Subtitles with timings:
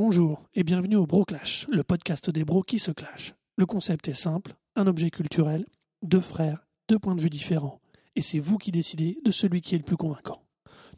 [0.00, 3.34] Bonjour et bienvenue au Bro Clash, le podcast des bros qui se clashent.
[3.56, 5.66] Le concept est simple, un objet culturel,
[6.02, 7.80] deux frères, deux points de vue différents,
[8.14, 10.40] et c'est vous qui décidez de celui qui est le plus convaincant.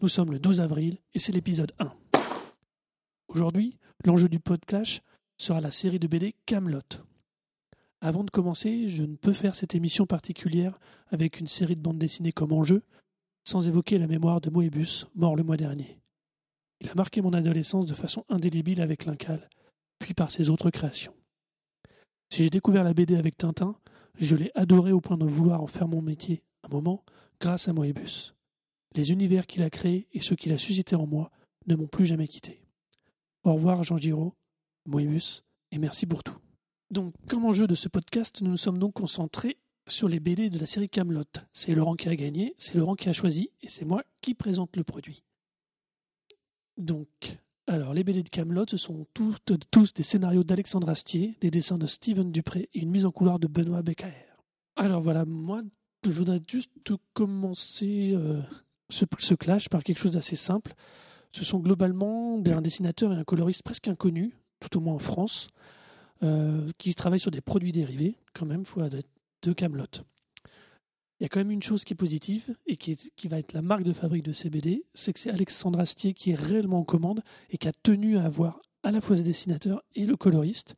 [0.03, 1.91] Nous sommes le 12 avril et c'est l'épisode 1.
[3.29, 5.03] Aujourd'hui, l'enjeu du podcast
[5.39, 6.83] sera la série de BD Camelot.
[8.03, 11.97] Avant de commencer, je ne peux faire cette émission particulière avec une série de bandes
[11.97, 12.83] dessinées comme enjeu
[13.45, 16.00] sans évoquer la mémoire de Moebius, mort le mois dernier.
[16.81, 19.49] Il a marqué mon adolescence de façon indélébile avec l'Incal,
[19.99, 21.15] puis par ses autres créations.
[22.33, 23.77] Si j'ai découvert la BD avec Tintin,
[24.19, 27.05] je l'ai adoré au point de vouloir en faire mon métier, un moment,
[27.41, 28.35] grâce à Moebius.
[28.95, 31.31] Les univers qu'il a créés et ceux qu'il a suscités en moi
[31.67, 32.63] ne m'ont plus jamais quitté.
[33.45, 34.35] Au revoir Jean Giraud,
[34.87, 36.39] Moebius, et merci pour tout.
[36.91, 40.59] Donc, comme enjeu de ce podcast, nous nous sommes donc concentrés sur les BD de
[40.59, 41.25] la série Camelot.
[41.53, 44.77] C'est Laurent qui a gagné, c'est Laurent qui a choisi, et c'est moi qui présente
[44.77, 45.23] le produit.
[46.81, 51.79] Donc, alors, les BD de Camelot, ce sont tous, des scénarios d'Alexandre Astier, des dessins
[51.79, 54.09] de Steven Dupré et une mise en couleur de Benoît Becker.
[54.77, 55.63] Alors voilà, moi,
[56.05, 56.73] je voudrais juste
[57.13, 58.41] commencer euh,
[58.89, 60.75] ce, ce, clash par quelque chose d'assez simple.
[61.33, 65.49] Ce sont globalement un dessinateur et un coloriste presque inconnus, tout au moins en France,
[66.23, 68.81] euh, qui travaillent sur des produits dérivés, quand même, faut
[69.43, 69.85] de Camelot.
[71.21, 73.53] Il y a quand même une chose qui est positive et qui, qui va être
[73.53, 76.79] la marque de fabrique de ces BD, c'est que c'est Alexandre Astier qui est réellement
[76.79, 80.17] en commande et qui a tenu à avoir à la fois ce dessinateur et le
[80.17, 80.77] coloriste.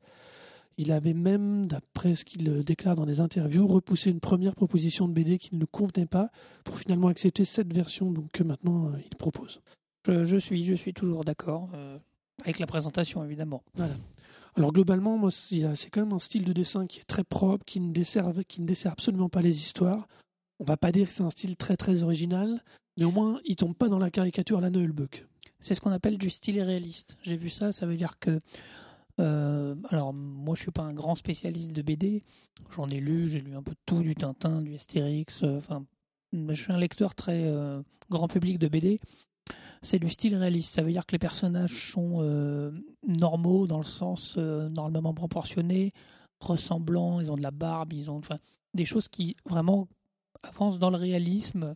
[0.79, 5.13] Il avait même, d'après ce qu'il déclare dans des interviews, repoussé une première proposition de
[5.13, 6.31] BD qui ne le convenait pas
[6.65, 9.61] pour finalement accepter cette version donc, que maintenant euh, il propose.
[10.07, 11.99] Je, je, suis, je suis toujours d'accord, euh,
[12.41, 13.63] avec la présentation évidemment.
[13.75, 13.95] Voilà.
[14.57, 17.81] Alors globalement, moi, c'est quand même un style de dessin qui est très propre, qui
[17.81, 20.09] ne dessert, qui ne dessert absolument pas les histoires.
[20.63, 22.63] On va pas dire que c'est un style très très original,
[22.97, 25.27] mais au moins il tombe pas dans la caricature à la Buck.
[25.59, 27.17] C'est ce qu'on appelle du style réaliste.
[27.21, 28.39] J'ai vu ça, ça veut dire que
[29.19, 32.23] euh, alors moi je suis pas un grand spécialiste de BD,
[32.77, 35.85] j'en ai lu, j'ai lu un peu tout du Tintin, du Astérix, euh, enfin
[36.33, 39.01] je suis un lecteur très euh, grand public de BD.
[39.83, 42.23] C'est du style réaliste, ça veut dire que les personnages sont
[43.05, 45.91] normaux dans le sens normalement proportionné,
[46.39, 48.39] ressemblants, ils ont de la barbe, ils ont enfin
[48.75, 49.89] des choses qui vraiment
[50.43, 51.75] avance dans le réalisme,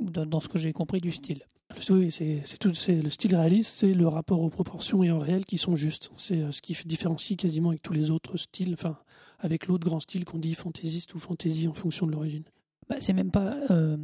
[0.00, 1.42] dans ce que j'ai compris du style.
[1.90, 5.44] Oui, c'est tout, c'est le style réaliste, c'est le rapport aux proportions et en réel
[5.44, 6.10] qui sont justes.
[6.16, 8.98] C'est euh, ce qui différencie quasiment avec tous les autres styles, enfin
[9.38, 12.44] avec l'autre grand style qu'on dit fantaisiste ou fantaisie en fonction de l'origine.
[12.88, 13.96] Bah, c'est même pas, euh,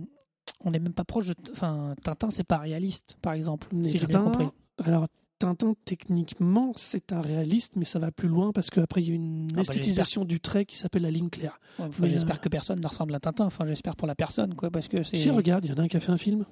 [0.65, 4.07] on n'est même pas proche de, enfin Tintin, c'est pas réaliste, par exemple, si j'ai
[4.07, 4.49] bien compris.
[4.79, 5.07] Alors
[5.39, 9.15] Tintin, techniquement, c'est un réaliste, mais ça va plus loin parce qu'après, il y a
[9.15, 11.61] une ah bah, esthétisation du trait qui s'appelle la ligne claire.
[12.03, 13.47] j'espère euh, que personne ne ressemble à Tintin.
[13.47, 15.17] Enfin, j'espère pour la personne, quoi, parce que c'est.
[15.17, 16.45] Si, regarde, il y en a un qui a fait un film.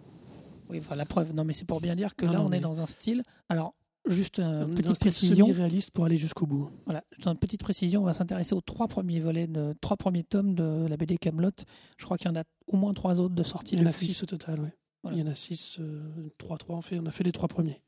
[0.69, 1.35] Oui, enfin, la preuve.
[1.35, 3.23] Non, mais c'est pour bien dire que là, on est dans un style.
[3.49, 3.75] Alors,
[4.07, 5.47] juste une petite précision.
[5.47, 6.71] réaliste pour aller jusqu'au bout.
[6.85, 8.03] Voilà, une petite précision.
[8.03, 11.51] On va s'intéresser aux trois premiers volets, de, trois premiers tomes de la BD Camelot.
[11.99, 13.75] Je crois qu'il y en a au moins trois autres de sortie.
[13.75, 14.69] Il y en a six au total, oui.
[15.13, 16.77] Il y en a six, euh, trois, trois.
[16.77, 17.81] En fait, on a fait les trois premiers.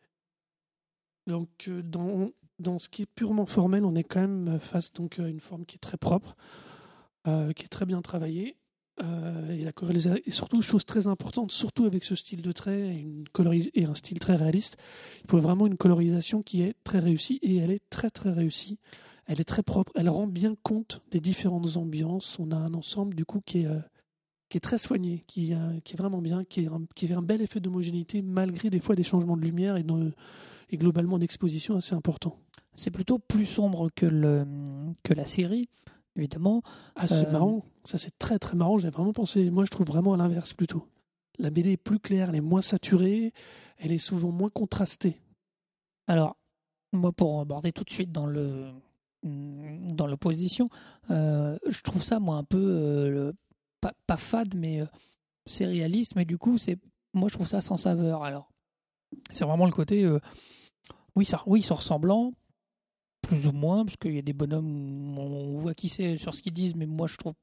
[1.28, 5.18] Donc, euh, dans, dans ce qui est purement formel, on est quand même face donc,
[5.18, 6.36] à une forme qui est très propre,
[7.28, 8.56] euh, qui est très bien travaillée.
[9.00, 9.72] Euh, et, la
[10.24, 13.24] et surtout, chose très importante, surtout avec ce style de trait et, une
[13.74, 14.76] et un style très réaliste,
[15.22, 18.78] il faut vraiment une colorisation qui est très réussie et elle est très très réussie.
[19.26, 22.38] Elle est très propre, elle rend bien compte des différentes ambiances.
[22.40, 23.68] On a un ensemble du coup qui est,
[24.48, 25.52] qui est très soigné, qui,
[25.84, 28.80] qui est vraiment bien, qui, est un, qui a un bel effet d'homogénéité malgré des
[28.80, 30.10] fois des changements de lumière et dans,
[30.70, 32.38] et globalement d'exposition assez important.
[32.74, 34.46] C'est plutôt plus sombre que, le,
[35.02, 35.68] que la série,
[36.16, 36.62] évidemment.
[36.94, 37.64] Ah, c'est euh, marrant.
[37.84, 38.78] Ça, c'est très très marrant.
[38.78, 39.50] J'ai vraiment pensé.
[39.50, 40.86] Moi, je trouve vraiment à l'inverse plutôt.
[41.38, 43.32] La BD est plus claire, elle est moins saturée,
[43.78, 45.20] elle est souvent moins contrastée.
[46.06, 46.36] Alors,
[46.92, 48.70] moi, pour aborder tout de suite dans le
[49.24, 50.70] dans l'opposition,
[51.10, 53.32] euh, je trouve ça moi un peu euh,
[53.80, 54.82] pas, fade, mais
[55.46, 56.14] c'est réaliste.
[56.16, 56.78] Mais du coup, c'est
[57.14, 58.22] moi je trouve ça sans saveur.
[58.22, 58.50] Alors,
[59.30, 60.06] c'est vraiment le côté
[61.18, 62.30] oui, ça, oui, ils sont ressemblants,
[63.22, 66.42] plus ou moins, parce qu'il y a des bonhommes, on voit qui c'est sur ce
[66.42, 67.34] qu'ils disent, mais moi je trouve,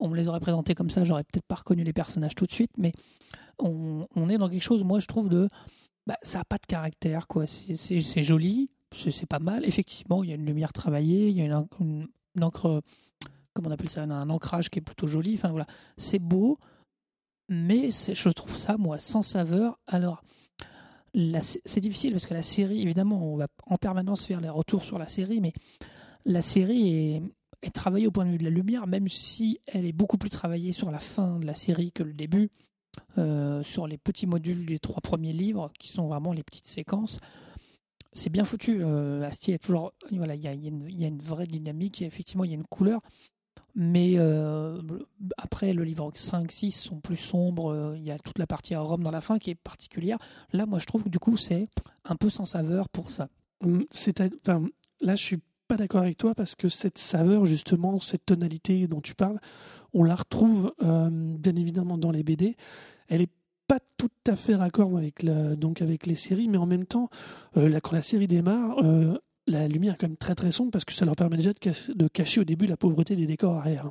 [0.00, 2.50] on me les aurait présentés comme ça, j'aurais peut-être pas reconnu les personnages tout de
[2.50, 2.92] suite, mais
[3.60, 5.48] on, est dans quelque chose, moi je trouve, de.
[6.08, 7.46] Bah, ça n'a pas de caractère, quoi.
[7.46, 9.64] C'est joli, c'est pas mal.
[9.64, 12.82] Effectivement, il y a une lumière travaillée, il y a une, encre,
[13.66, 15.66] on appelle ça, un ancrage qui est plutôt joli, enfin voilà,
[15.96, 16.58] c'est beau,
[17.48, 19.78] mais je trouve ça, moi, sans saveur.
[19.86, 20.22] Alors
[21.42, 24.98] c'est difficile parce que la série, évidemment, on va en permanence faire les retours sur
[24.98, 25.52] la série, mais
[26.24, 27.16] la série
[27.62, 30.30] est, travaillée au point de vue de la lumière, même si elle est beaucoup plus
[30.30, 32.50] travaillée sur la fin de la série que le début,
[33.18, 37.18] euh, sur les petits modules des trois premiers livres, qui sont vraiment les petites séquences.
[38.12, 38.82] c'est bien foutu.
[38.82, 39.92] Euh, Astier toujours.
[40.10, 43.00] Il y y a, une vraie dynamique, et effectivement, il y a une couleur.
[43.74, 44.80] Mais euh,
[45.38, 47.72] après, le livre 5, 6 sont plus sombres.
[47.72, 50.18] euh, Il y a toute la partie à Rome dans la fin qui est particulière.
[50.52, 51.68] Là, moi, je trouve que du coup, c'est
[52.04, 53.28] un peu sans saveur pour ça.
[53.64, 53.84] Hum,
[55.00, 55.38] là, je suis
[55.68, 59.38] pas d'accord avec toi parce que cette saveur, justement, cette tonalité dont tu parles,
[59.94, 62.56] on la retrouve euh, bien évidemment dans les BD.
[63.08, 63.30] Elle est
[63.68, 67.08] pas tout à fait raccord avec, donc avec les séries, mais en même temps,
[67.54, 68.78] quand la série démarre,
[69.50, 71.58] la lumière est quand même très très sombre parce que ça leur permet déjà de,
[71.58, 73.90] cacher- de cacher au début la pauvreté des décors arrière.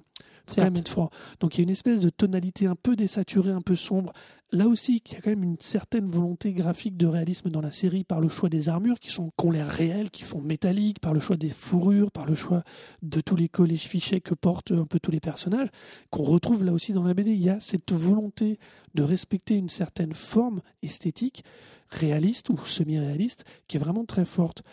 [0.58, 1.10] Même être froid.
[1.40, 4.14] Donc il y a une espèce de tonalité un peu désaturée, un peu sombre.
[4.52, 7.72] Là aussi, il y a quand même une certaine volonté graphique de réalisme dans la
[7.72, 11.00] série par le choix des armures qui sont qui ont l'air réelles, qui font métalliques,
[11.00, 12.64] par le choix des fourrures, par le choix
[13.04, 15.70] de tous les collèges fichets que portent un peu tous les personnages,
[16.10, 17.32] qu'on retrouve là aussi dans la BD.
[17.32, 18.60] Il y a cette volonté
[18.96, 21.44] de respecter une certaine forme esthétique
[21.90, 24.64] réaliste ou semi-réaliste qui est vraiment très forte.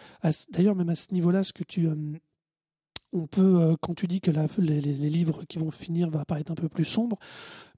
[0.51, 1.95] D'ailleurs, même à ce niveau-là, ce que tu euh,
[3.13, 4.31] on peut, euh, quand tu dis que
[4.81, 7.19] les- les livres qui vont finir vont apparaître un peu plus sombres,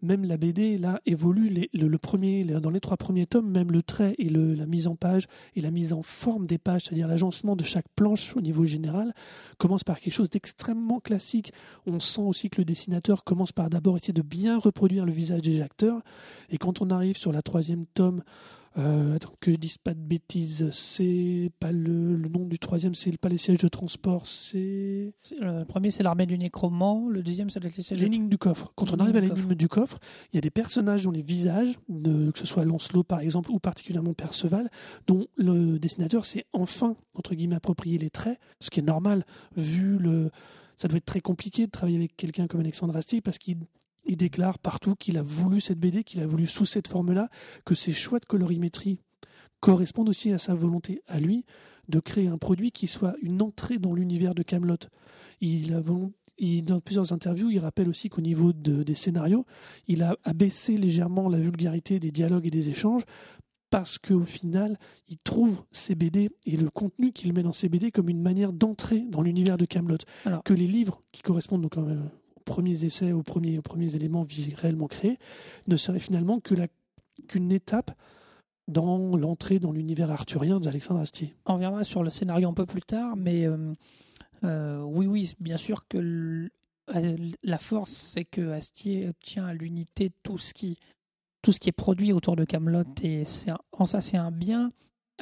[0.02, 1.48] même la BD là évolue.
[1.48, 4.54] Les- le, le premier, les- dans les trois premiers tomes, même le trait et le-
[4.54, 7.88] la mise en page et la mise en forme des pages, c'est-à-dire l'agencement de chaque
[7.96, 9.14] planche au niveau général,
[9.58, 11.52] commence par quelque chose d'extrêmement classique.
[11.86, 15.42] On sent aussi que le dessinateur commence par d'abord essayer de bien reproduire le visage
[15.42, 16.00] des acteurs.
[16.50, 18.22] Et quand on arrive sur la troisième tome,
[18.76, 22.94] euh, attends, que je dise pas de bêtises, c'est pas le, le nom du troisième,
[22.94, 27.08] c'est pas les sièges de transport, c'est C'est- Le premier, c'est l'armée du nécromant.
[27.08, 28.72] Le deuxième, être les sièges de- l'énigme du coffre.
[28.76, 29.87] Quand on arrive à l'énigme du coffre,
[30.32, 33.58] il y a des personnages dont les visages, que ce soit Lancelot par exemple, ou
[33.58, 34.70] particulièrement Perceval,
[35.06, 39.24] dont le dessinateur s'est enfin, entre guillemets, approprié les traits, ce qui est normal,
[39.56, 40.30] vu le...
[40.76, 43.56] Ça doit être très compliqué de travailler avec quelqu'un comme Alexandre Astier, parce qu'il
[44.06, 47.28] il déclare partout qu'il a voulu cette BD, qu'il a voulu sous cette forme-là,
[47.64, 49.00] que ses choix de colorimétrie
[49.60, 51.44] correspondent aussi à sa volonté, à lui,
[51.88, 54.76] de créer un produit qui soit une entrée dans l'univers de Camelot.
[55.40, 55.80] Il a
[56.38, 59.44] il- dans plusieurs interviews, il rappelle aussi qu'au niveau de- des scénarios,
[59.86, 63.02] il a abaissé légèrement la vulgarité des dialogues et des échanges
[63.70, 67.90] parce qu'au final, il trouve ces BD et le contenu qu'il met dans ces BD
[67.90, 69.98] comme une manière d'entrer dans l'univers de Camelot.
[70.44, 72.00] Que les livres qui correspondent donc euh,
[72.36, 74.26] aux premiers essais, aux premiers, aux premiers éléments
[74.56, 75.18] réellement créés,
[75.66, 76.68] ne seraient finalement que la-
[77.28, 77.90] qu'une étape
[78.68, 81.34] dans l'entrée dans l'univers arthurien d'Alexandre Astier.
[81.46, 83.72] On reviendra sur le scénario un peu plus tard, mais euh,
[84.44, 86.48] euh, oui, oui, bien sûr que
[86.94, 90.78] euh, la force, c'est que Astier obtient à l'unité tout ce qui
[91.42, 93.22] tout ce qui est produit autour de Camelot et
[93.72, 94.72] en ça c'est un bien.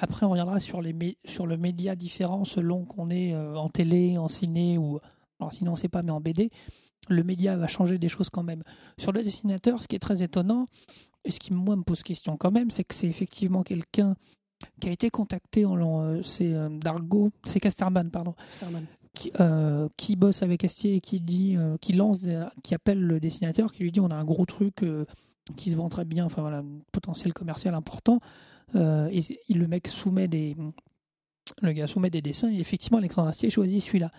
[0.01, 4.19] Après, on reviendra sur les sur le média différent selon qu'on est euh, en télé,
[4.19, 4.99] en ciné ou
[5.41, 6.51] alors sinon on sait pas, mais en BD.
[7.09, 8.63] Le média va changer des choses quand même.
[8.99, 10.67] Sur le dessinateur, ce qui est très étonnant
[11.25, 14.17] et ce qui moi me pose question quand même, c'est que c'est effectivement quelqu'un
[14.81, 18.35] qui a été contacté en c'est Dargo, c'est Casterman pardon,
[19.17, 22.27] qui, euh, qui bosse avec Astier et qui dit, euh, qui lance,
[22.63, 25.06] qui appelle le dessinateur, qui lui dit on a un gros truc euh,
[25.56, 28.20] qui se vend très bien, enfin voilà, potentiel commercial important.
[28.75, 29.20] Et
[29.55, 30.55] le mec soumet des,
[31.63, 34.11] le gars soumet des dessins et effectivement l'écran d'Astier choisit celui-là.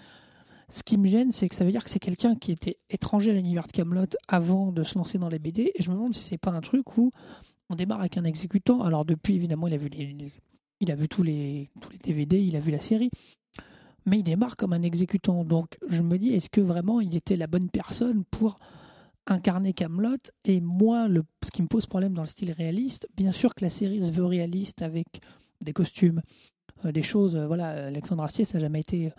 [0.69, 3.31] Ce qui me gêne, c'est que ça veut dire que c'est quelqu'un qui était étranger
[3.31, 5.71] à l'univers de Camelot avant de se lancer dans les BD.
[5.75, 7.11] Et je me demande si c'est pas un truc où
[7.69, 8.81] on démarre avec un exécutant.
[8.81, 10.31] Alors depuis, évidemment, il a vu les-
[10.79, 13.09] il a vu tous les tous les DVD, il a vu la série,
[14.07, 15.43] mais il démarre comme un exécutant.
[15.43, 18.57] Donc je me dis, est-ce que vraiment il était la bonne personne pour
[19.27, 23.33] incarner Camelot Et moi, le, ce qui me pose problème dans le style réaliste, bien
[23.33, 25.07] sûr que la série se veut réaliste avec
[25.61, 26.21] des costumes,
[26.85, 27.35] euh, des choses.
[27.35, 29.11] euh, voilà, Alexandre Astier, ça n'a jamais été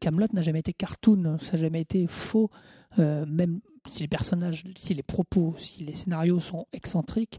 [0.00, 2.50] Camelot n'a jamais été cartoon, ça n'a jamais été faux,
[2.98, 7.38] euh, même si les personnages, si les propos, si les scénarios sont excentriques,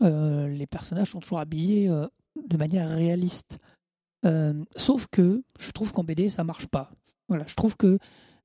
[0.00, 3.58] les personnages sont toujours habillés de manière réaliste.
[4.24, 6.90] Euh, sauf que je trouve qu'en BD ça marche pas.
[7.28, 7.98] Voilà, je trouve que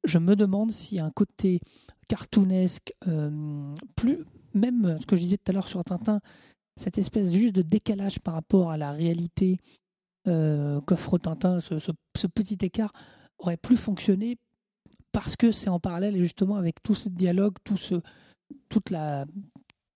[0.04, 1.60] je me demande a un côté
[2.08, 6.20] cartoonesque, euh, plus même ce que je disais tout à l'heure sur Tintin,
[6.76, 9.60] cette espèce juste de décalage par rapport à la réalité
[10.28, 11.74] euh, qu'offre Tintin, ce,
[12.28, 12.92] petit écart
[13.38, 14.38] aurait plus fonctionné
[15.12, 17.96] parce que c'est en parallèle justement avec tout ce dialogue, tout ce,
[18.70, 19.26] toute la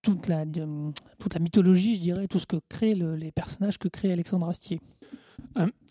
[0.02, 3.88] toute la toute la mythologie, je dirais, tout ce que créent le- les personnages que
[3.88, 4.80] crée Alexandre Astier.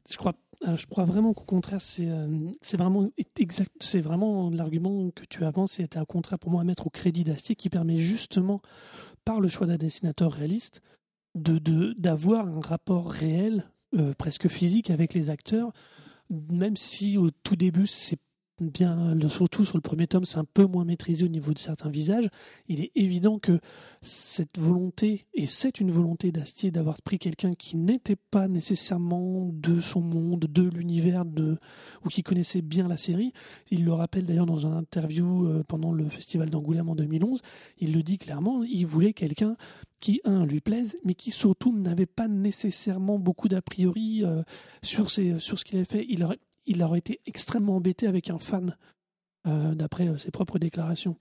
[0.09, 0.35] Je crois,
[0.67, 2.29] euh, je crois vraiment qu'au contraire, c'est euh,
[2.61, 3.09] c'est vraiment
[3.39, 6.91] exact, c'est vraiment l'argument que tu avances, c'est au contraire pour moi à mettre au
[6.91, 8.61] crédit d'Astier qui permet justement,
[9.25, 10.83] par le choix d'un dessinateur réaliste,
[11.35, 15.73] de d'avoir un rapport réel, euh, presque physique avec les acteurs,
[16.31, 18.19] même si au tout début c'est
[18.61, 21.91] bien, surtout sur le premier tome, c'est un peu moins maîtrisé au niveau de certains
[21.91, 22.29] visages.
[22.69, 23.59] Il est évident que
[24.03, 29.81] cette volonté, et c'est une volonté d'Astier d'avoir pris quelqu'un qui n'était pas nécessairement de
[29.81, 31.59] son monde, de l'univers, de,
[32.05, 33.33] ou qui connaissait bien la série.
[33.71, 37.41] Il le rappelle d'ailleurs dans une interview euh, pendant le festival d'Angoulême en 2011.
[37.79, 39.57] Il le dit clairement, il voulait quelqu'un
[40.01, 44.43] qui, un, lui plaise, mais qui surtout n'avait pas nécessairement beaucoup d'a priori euh,
[44.83, 46.07] sur, sur ce qu'il avait fait.
[46.09, 46.25] Il
[46.67, 48.77] il aurait été extrêmement embêté avec un fan,
[49.47, 51.17] euh, d'après euh, ses propres déclarations.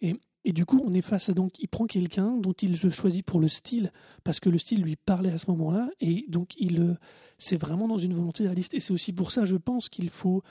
[0.00, 3.24] Et, et, du coup, on est face à donc, il prend quelqu'un dont il choisit
[3.24, 3.92] pour le style,
[4.24, 6.94] parce que le style lui parlait à ce moment-là, et donc il, euh,
[7.38, 8.74] c'est vraiment dans une volonté réaliste.
[8.74, 10.42] Et c'est aussi pour ça, je pense, qu'il faut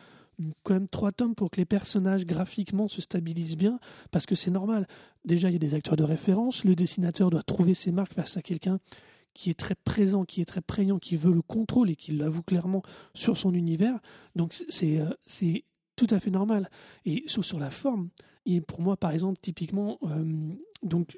[0.64, 3.80] quand même trois tomes pour que les personnages graphiquement se stabilisent bien,
[4.10, 4.88] parce que c'est normal.
[5.26, 8.38] Déjà, il y a des acteurs de référence, le dessinateur doit trouver ses marques face
[8.38, 8.80] à quelqu'un
[9.34, 12.44] qui est très présent, qui est très prégnant, qui veut le contrôle et qui l'avoue
[12.44, 12.82] clairement
[13.14, 14.00] sur son univers.
[14.36, 16.70] Donc c'est euh, c'est tout à fait normal.
[17.06, 18.10] Et sur, sur la forme,
[18.46, 21.16] et pour moi, par exemple, typiquement, euh, donc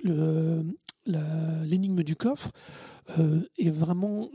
[1.05, 2.51] l'énigme du coffre
[3.19, 4.29] euh, est vraiment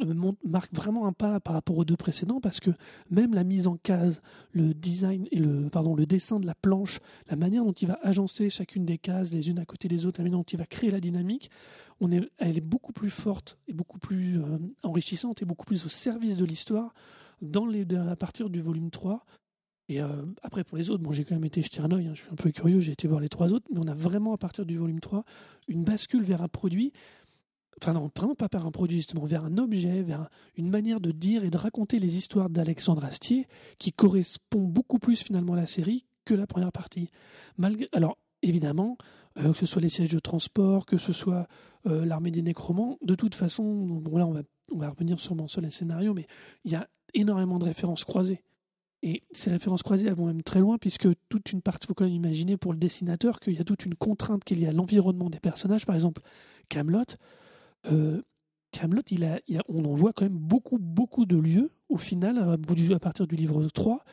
[0.45, 2.71] marque vraiment un pas par rapport aux deux précédents parce que
[3.11, 4.21] même la mise en case,
[4.53, 7.99] le design et le pardon le dessin de la planche, la manière dont il va
[8.03, 10.67] agencer chacune des cases les unes à côté des autres, la manière dont il va
[10.67, 11.51] créer la dynamique,
[12.01, 16.37] elle est beaucoup plus forte et beaucoup plus euh, enrichissante et beaucoup plus au service
[16.37, 16.95] de l'histoire
[17.43, 19.25] à partir du volume 3.
[19.89, 22.15] Et euh, après, pour les autres, bon, j'ai quand même été jeter un oeil, hein,
[22.15, 24.35] je suis un peu curieux, j'ai été voir les trois autres, mais on a vraiment,
[24.35, 25.25] à partir du volume 3,
[25.67, 26.93] une bascule vers un produit,
[27.81, 31.43] enfin non, pas vers un produit, justement, vers un objet, vers une manière de dire
[31.43, 33.47] et de raconter les histoires d'Alexandre Astier
[33.79, 37.09] qui correspond beaucoup plus finalement à la série que la première partie.
[37.57, 38.97] Malgré, alors, évidemment,
[39.39, 41.47] euh, que ce soit les sièges de transport, que ce soit
[41.87, 42.99] euh, l'armée des nécromants.
[43.03, 44.43] De toute façon, bon là on va,
[44.73, 46.27] on va revenir sûrement sur les scénarios, mais
[46.65, 48.43] il y a énormément de références croisées.
[49.03, 51.95] Et ces références croisées elles vont même très loin, puisque toute une partie, il faut
[51.95, 54.71] quand même imaginer pour le dessinateur qu'il y a toute une contrainte qu'il y a
[54.71, 55.87] à l'environnement des personnages.
[55.87, 56.23] Par exemple,
[56.69, 57.05] Camelot,
[57.93, 58.23] euh,
[59.11, 63.27] il a, on en voit quand même beaucoup, beaucoup de lieux au final, à partir
[63.27, 64.05] du livre 3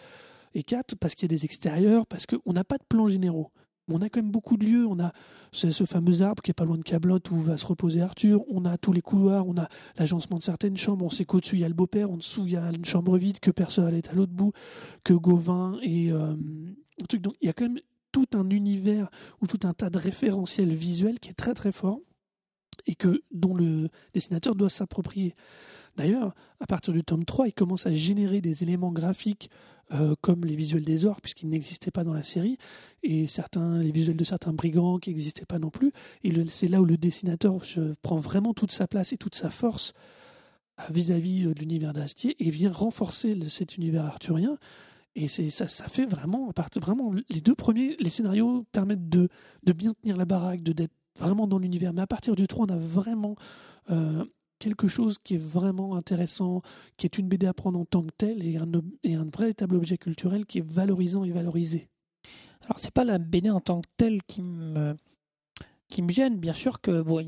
[0.54, 3.52] et 4, parce qu'il y a des extérieurs, parce qu'on n'a pas de plans généraux
[3.90, 4.86] on a quand même beaucoup de lieux.
[4.88, 5.12] On a
[5.52, 8.44] ce, fameux arbre qui est pas loin de Cablot où va se reposer Arthur.
[8.50, 11.06] On a tous les couloirs, on a l'agencement de certaines chambres.
[11.06, 13.18] On sait qu'au-dessus il y a le beau-père, en dessous il y a une chambre
[13.18, 14.54] vide, que personne est à l'autre bout,
[15.04, 16.36] que Gauvin et euh,
[17.08, 17.22] truc.
[17.22, 17.80] Donc il y a quand même
[18.12, 19.10] tout un univers
[19.42, 22.00] ou tout un tas de référentiels visuels qui est très très fort
[22.88, 25.36] et que dont le dessinateur doit s'approprier.
[25.98, 29.50] D'ailleurs, à partir du tome 3, il commence à générer des éléments graphiques
[29.94, 32.58] euh, comme les visuels des orques, puisqu'ils n'existaient pas dans la série,
[33.04, 35.92] et certains, les visuels de certains brigands qui n'existaient pas non plus.
[36.24, 37.62] Et c'est là où le dessinateur
[38.02, 39.94] prend vraiment toute sa place et toute sa force
[40.80, 44.58] euh, vis-à-vis euh, de l'univers d'Astier et vient renforcer cet univers arthurien.
[45.18, 46.52] Et ça, fait vraiment,
[46.82, 49.30] vraiment, les deux premiers, les scénarios permettent de,
[49.64, 51.94] de bien tenir la baraque, d'être vraiment dans l'univers.
[51.94, 53.36] Mais à partir du 3, on a vraiment
[54.58, 56.62] quelque chose qui est vraiment intéressant,
[56.98, 58.66] qui est une BD à prendre en tant que telle et un,
[59.04, 61.90] et un véritable objet culturel qui est valorisant et valorisé.
[62.64, 64.96] Alors c'est pas la BD en tant que telle qui me
[65.90, 67.24] qui me gêne, bien sûr que bon,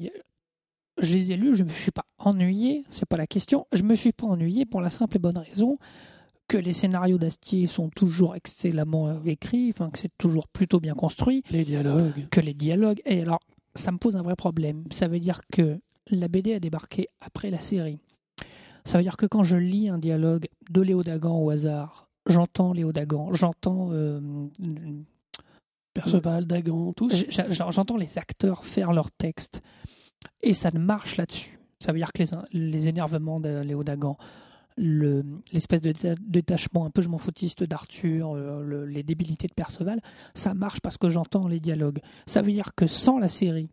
[1.00, 3.68] je les ai lus, je me suis pas ennuyé, c'est pas la question.
[3.72, 5.78] Je me suis pas ennuyé pour la simple et bonne raison
[6.48, 11.44] que les scénarios d'Astier sont toujours excellemment écrits, enfin que c'est toujours plutôt bien construit.
[11.52, 12.28] Les dialogues.
[12.32, 13.02] Que les dialogues.
[13.06, 13.42] Et alors,
[13.78, 14.84] ça me pose un vrai problème.
[14.92, 15.80] Ça veut dire que
[16.10, 18.00] la BD a débarqué après la série.
[18.86, 22.74] Ça veut dire que quand je lis un dialogue de Léo Dagan au hasard, j'entends
[22.74, 24.20] Léo Dagan, j'entends euh,
[25.94, 27.26] Perceval, Dagan, tous.
[27.50, 29.62] J'entends les acteurs faire leur texte.
[30.42, 31.60] Et ça ne marche là-dessus.
[31.80, 34.18] Ça veut dire que les, énervements de Léo Dagan,
[34.78, 40.02] l'espèce de détachement un peu je m'en foutiste d'Arthur, euh, les débilités de Perceval,
[40.36, 42.00] ça marche parce que j'entends les dialogues.
[42.26, 43.70] Ça veut dire que sans la série,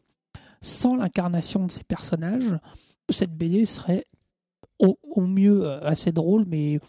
[0.63, 2.59] sans l'incarnation de ces personnages,
[3.11, 4.07] cette BD serait
[4.79, 6.81] au, mieux euh, assez drôle, mais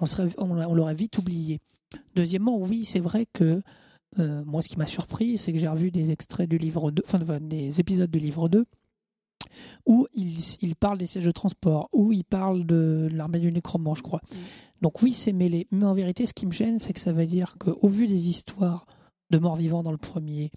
[0.00, 0.06] on,
[0.38, 1.60] on, l'aurait vite oublié.
[2.14, 3.62] Deuxièmement, oui, c'est vrai que
[4.18, 7.02] euh, moi, ce qui m'a surpris, c'est que j'ai revu des extraits du livre 2,
[7.06, 8.64] enfin, des épisodes du livre 2,
[9.86, 14.02] où il, parle des sièges de transport, où il parle de l'armée du nécromant, je
[14.02, 14.20] crois.
[14.30, 14.36] Mm.
[14.82, 15.66] Donc oui, c'est mêlé.
[15.70, 18.28] Mais en vérité, ce qui me gêne, c'est que ça veut dire qu'au vu des
[18.28, 18.86] histoires
[19.30, 20.50] de morts-vivants dans le premier,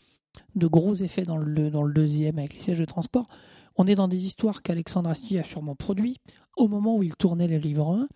[0.56, 3.28] de gros effets dans le, dans le deuxième avec les sièges de transport.
[3.76, 6.20] On est dans des histoires qu'Alexandre Astier a sûrement produit
[6.58, 8.08] au moment où il tournait le livre 1,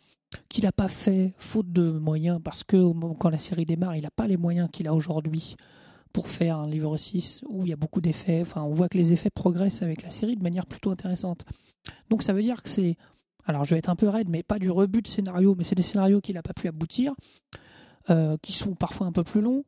[0.50, 4.12] qu'il n'a pas fait faute de moyens, parce que quand la série démarre, il n'a
[4.12, 5.56] pas les moyens qu'il a aujourd'hui
[6.16, 8.40] pour faire un livre 6 où il y a beaucoup d'effets.
[8.42, 11.44] Enfin, on voit que les effets progressent avec la série de manière plutôt intéressante.
[12.10, 12.96] Donc ça veut dire que c'est,
[13.46, 15.76] alors je vais être un peu raide, mais pas du rebut de scénario, mais c'est
[15.76, 17.14] des scénarios qu'il n'a pas pu aboutir.
[18.10, 19.64] euh, qui sont parfois un peu plus longs.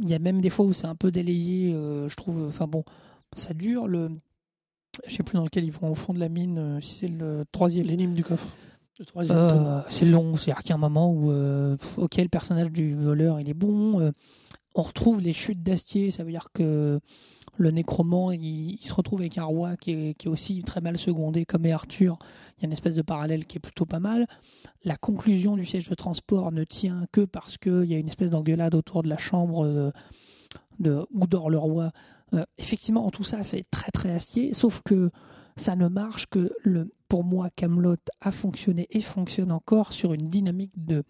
[0.00, 2.46] Il y a même des fois où c'est un peu délayé, euh, je trouve.
[2.46, 2.84] Enfin bon,
[3.36, 3.88] ça dure.
[3.88, 4.10] Le,
[5.06, 7.08] je sais plus dans lequel ils vont au fond de la mine, euh, si c'est
[7.08, 7.86] le troisième.
[7.86, 8.48] L'énigme du coffre.
[9.34, 12.94] Euh, c'est long, c'est-à-dire qu'il y a un moment où, euh, ok, le personnage du
[12.94, 14.00] voleur, il est bon.
[14.00, 14.12] euh,
[14.74, 17.00] on retrouve les chutes d'Astier, ça veut dire que
[17.58, 21.66] le nécromant, il, se retrouve avec un roi qui est, aussi très mal secondé, comme
[21.66, 22.18] est Arthur.
[22.56, 24.26] Il y a une espèce de parallèle qui est plutôt pas mal.
[24.84, 28.30] La conclusion du siège de transport ne tient que parce qu'il y a une espèce
[28.30, 29.92] d'engueulade autour de la chambre
[30.78, 31.92] de, où dort le roi.
[32.32, 35.10] Euh, effectivement, en tout ça, c'est très très Astier, sauf que
[35.56, 36.50] ça ne marche que
[37.08, 41.04] pour moi, Camelot a fonctionné et fonctionne encore sur une dynamique de,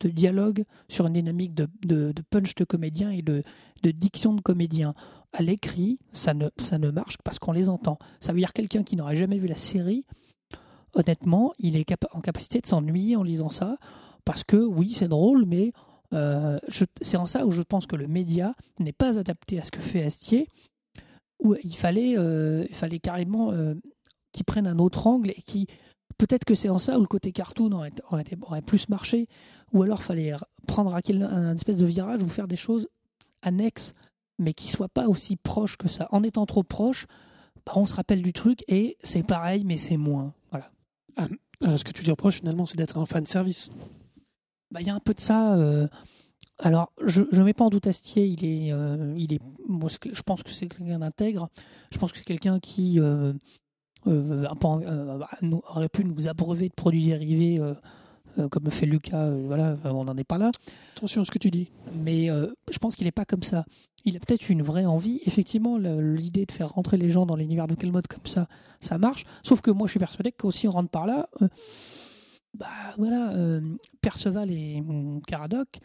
[0.00, 3.42] de dialogue, sur une dynamique de, de, punch de comédien et de,
[3.82, 4.94] de diction de comédien.
[5.32, 7.98] À l'écrit, ça ne, ça ne marche que parce qu'on les entend.
[8.20, 10.04] Ça veut dire quelqu'un qui n'aurait jamais vu la série,
[10.94, 13.76] honnêtement, il est en capacité de s'ennuyer en lisant ça,
[14.24, 15.72] parce que oui, c'est drôle, mais
[16.12, 16.58] euh,
[17.00, 19.80] c'est en ça où je pense que le média n'est pas adapté à ce que
[19.80, 20.48] fait Astier,
[21.42, 23.74] où il fallait, euh, il fallait carrément euh,
[24.32, 25.66] qu'ils prennent un autre angle et qui
[26.18, 29.28] peut-être que c'est en ça où le côté cartoon aurait, aurait, aurait plus marché,
[29.72, 30.34] ou alors fallait
[30.66, 32.88] prendre un, espèce de virage ou faire des choses
[33.42, 33.92] annexes,
[34.38, 36.08] mais qui soient pas aussi proches que ça.
[36.10, 37.06] En étant trop proches,
[37.66, 40.32] bah, on se rappelle du truc et c'est pareil, mais c'est moins.
[40.50, 40.70] Voilà.
[41.62, 43.70] Euh, ce que tu lui reproches finalement, c'est d'être un fan service.
[44.70, 45.54] Bah, il y a un peu de ça.
[45.54, 45.86] euh,
[46.58, 48.26] Alors, je ne mets pas en doute Astier.
[48.26, 49.40] Il est, euh, il est.
[49.68, 51.48] Moi, je pense que c'est quelqu'un d'intègre.
[51.92, 53.32] Je pense que c'est quelqu'un qui euh,
[54.06, 57.74] euh, euh, nous- aurait pu nous abreuver de produits dérivés, euh,
[58.38, 59.18] euh, comme le fait Lucas.
[59.26, 60.50] euh, voilà, on n'en est pas là.
[60.96, 61.70] Attention à ce que tu dis.
[61.94, 63.64] Mais euh, je pense qu'il n'est pas comme ça.
[64.04, 65.20] Il a peut-être une vraie envie.
[65.24, 68.48] Effectivement, l'idée de faire rentrer les gens dans l'univers de quel mode comme ça,
[68.80, 69.24] ça marche.
[69.42, 71.28] Sauf que moi, je suis persuadé qu'aussi on rentre par là.
[71.40, 71.48] euh,
[72.56, 72.66] bah
[72.98, 73.60] voilà, euh,
[74.00, 75.80] Perceval et hum, Caradoc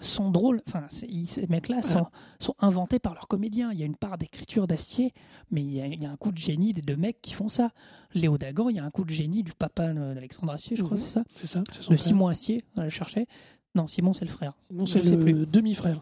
[0.00, 0.62] sont drôles.
[0.68, 2.06] Enfin, ces mecs-là sont,
[2.40, 3.72] sont inventés par leurs comédiens.
[3.72, 5.12] Il y a une part d'écriture d'Astier,
[5.50, 7.32] mais il y, a, il y a un coup de génie des deux mecs qui
[7.34, 7.70] font ça.
[8.12, 10.96] Léo Dagan, il y a un coup de génie du papa d'Alexandre Astier, je crois,
[10.96, 11.02] Mhm.
[11.04, 11.62] c'est ça C'est ça.
[11.90, 11.96] De.
[11.96, 13.26] Simon Astier, on le cherchait.
[13.74, 14.52] Non, Simon, c'est le frère.
[14.70, 16.00] Je c'est le demi-frère.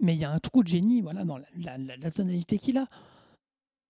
[0.00, 2.58] Mais il y a un coup de génie voilà, dans la, la- la- la tonalité
[2.58, 2.86] qu'il a.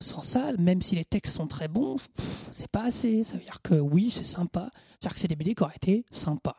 [0.03, 1.97] Sans ça, même si les textes sont très bons,
[2.53, 3.23] c'est pas assez.
[3.23, 4.71] Ça veut dire que oui, c'est sympa.
[5.01, 6.57] C'est-à-dire que c'est des BD qui auraient été sympas.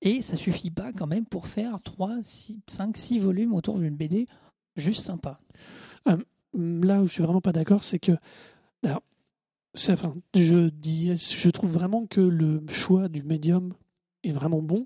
[0.00, 3.96] Et ça suffit pas quand même pour faire 3, 6, 5, 6 volumes autour d'une
[3.96, 4.26] BD
[4.76, 5.40] juste sympa.
[6.54, 8.12] Là où je suis vraiment pas d'accord, c'est que.
[8.84, 9.02] Alors,
[9.74, 9.94] je
[10.34, 13.74] je trouve vraiment que le choix du médium
[14.24, 14.84] est vraiment bon.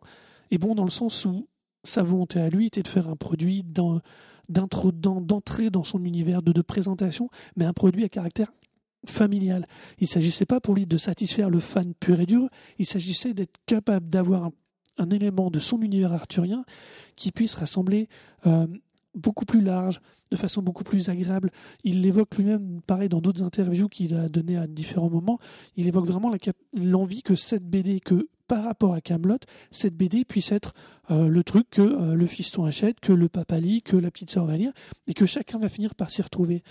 [0.50, 1.48] Et bon dans le sens où
[1.82, 6.42] sa volonté à lui était de faire un produit d'intro- dans- d'entrée dans son univers,
[6.42, 8.52] de, de présentation, mais un produit à caractère
[9.10, 9.66] familial.
[9.98, 13.56] Il s'agissait pas pour lui de satisfaire le fan pur et dur, il s'agissait d'être
[13.66, 14.50] capable d'avoir
[14.98, 16.64] un, élément de son univers arthurien
[17.16, 18.08] qui puisse rassembler
[18.46, 18.66] euh,
[19.14, 21.50] beaucoup plus large, de façon beaucoup plus agréable.
[21.84, 25.38] Il l'évoque lui-même, pareil, dans d'autres interviews qu'il a données à différents moments.
[25.76, 26.30] Il évoque vraiment
[26.74, 29.38] l'envie que cette BD, que par rapport à Camelot,
[29.70, 30.72] cette BD puisse être
[31.10, 34.30] euh, le truc que euh, le fiston achète, que le papa lit, que la petite
[34.30, 34.72] sœur va lire,
[35.06, 36.62] et que chacun va finir par s'y retrouver.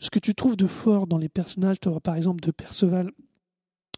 [0.00, 3.10] Ce que tu trouves de fort dans les personnages, par exemple de Perceval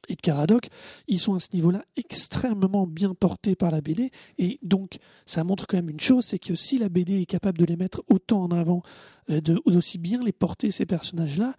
[0.09, 0.69] et de Caradoc,
[1.09, 5.67] ils sont à ce niveau-là extrêmement bien portés par la BD, et donc ça montre
[5.67, 8.43] quand même une chose, c'est que si la BD est capable de les mettre autant
[8.43, 8.83] en avant,
[9.31, 11.55] euh, d'aussi bien les porter ces personnages-là,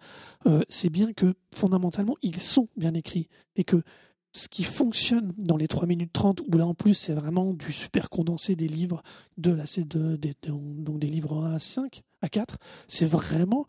[0.68, 3.82] c'est bien que fondamentalement ils sont bien écrits et que
[4.36, 7.72] ce qui fonctionne dans les 3 minutes 30, où là en plus c'est vraiment du
[7.72, 9.02] super condensé des livres
[9.38, 13.06] de la C de, des- de- donc des livres 1 à 5 à 4, c'est
[13.06, 13.66] vraiment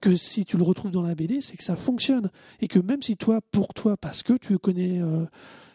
[0.00, 2.30] que si tu le retrouves dans la BD, c'est que ça fonctionne
[2.60, 5.24] et que même si toi, pour toi, parce que tu connais euh,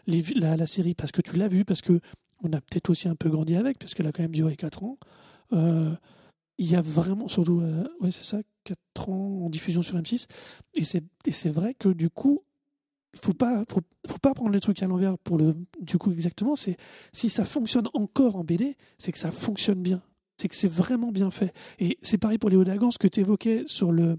[0.05, 1.99] la, série, parce que tu l'as vue, parce que
[2.43, 4.83] on a peut-être aussi un peu grandi avec, parce qu'elle a quand même duré 4
[4.83, 4.97] ans.
[5.53, 5.91] euh,
[6.59, 10.27] il y a vraiment, surtout, euh, ouais, c'est ça, 4 ans en diffusion sur M6.
[10.75, 12.43] Et c'est, vrai que du coup,
[13.21, 16.55] faut pas, faut, faut pas prendre les trucs à l'envers pour le, du coup, exactement.
[16.55, 16.77] C'est,
[17.13, 20.01] si ça fonctionne encore en BD, c'est que ça fonctionne bien.
[20.41, 21.53] C'est que c'est vraiment bien fait.
[21.77, 24.17] Et c'est pareil pour Léo Dagan, ce que tu évoquais sur le,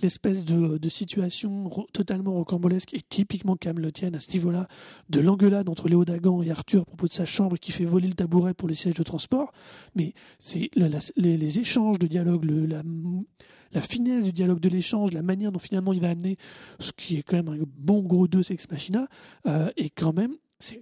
[0.00, 4.68] l'espèce de, situation totalement rocambolesque et typiquement camelotienne à ce niveau-là,
[5.10, 8.08] de l'engueulade entre Léo Dagan et Arthur à propos de sa chambre qui fait voler
[8.08, 9.52] le tabouret pour les sièges de transport.
[9.94, 10.70] Mais c'est
[11.16, 16.00] les, échanges de dialogue, la, finesse du dialogue de l'échange, la manière dont finalement il
[16.00, 16.38] va amener
[16.78, 19.08] ce qui est quand même un bon gros deux Ex Machina,
[19.46, 20.80] euh, et quand même, c'est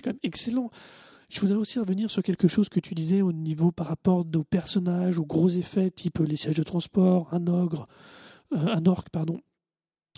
[0.00, 0.70] quand même excellent.
[1.32, 4.44] Je voudrais aussi revenir sur quelque chose que tu disais au niveau par rapport aux
[4.44, 7.88] personnages, aux gros effets, type les sièges de transport, un ogre,
[8.54, 9.40] euh, un orque, pardon,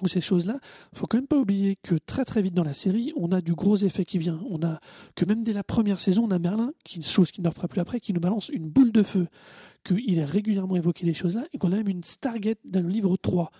[0.02, 0.58] ou ces choses-là,
[0.92, 3.54] faut quand même pas oublier que très très vite dans la série, on a du
[3.54, 4.40] gros effet qui vient.
[4.50, 4.80] On a
[5.14, 7.80] que même dès la première saison, on a Merlin, qui chose qui ne fera plus
[7.80, 9.28] après, qui nous balance une boule de feu,
[9.84, 13.16] qu'il a régulièrement évoqué les choses-là, et qu'on a même une Stargate dans le livre
[13.16, 13.52] 3.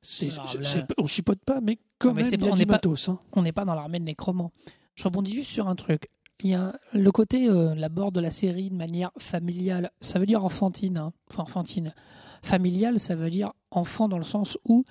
[0.00, 2.44] C'est, Alors je- là- c'est- on chipote pas, mais quand mais même, c'est il y
[2.44, 3.18] pas- a on du n'est pas- hein.
[3.32, 4.52] on n'est pas dans l'armée de nécromants.
[4.94, 6.06] Je rebondis juste sur un truc.
[6.42, 9.90] Il le côté, euh, l'aborde de la série de manière familiale.
[10.00, 11.12] Ça veut dire enfantine, hein.
[11.30, 11.94] enfin enfantine.
[12.42, 14.84] Familiale, ça veut dire enfant dans le sens où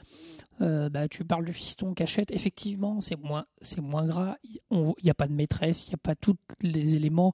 [0.62, 2.32] euh, bah, tu parles de fiston, cachette.
[2.32, 4.36] Effectivement, c'est moins, c'est moins gras.
[4.72, 7.34] Il n'y a pas de maîtresse, il n'y a pas tous les éléments.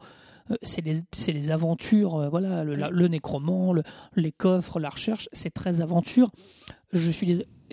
[0.51, 2.15] Euh, c'est les, aventures.
[2.15, 2.89] euh, voilà, le, la-
[4.15, 5.27] les coffres, la recherche.
[5.33, 6.31] C'est très aventure.